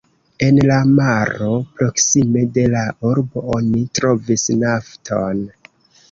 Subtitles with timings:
[0.45, 1.49] En la maro
[1.81, 5.45] proksime de la urbo oni trovis nafton.